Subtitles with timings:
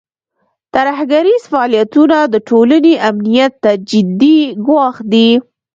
[0.75, 5.29] ترهګریز فعالیتونه د ټولنې امنیت ته جدي ګواښ دی.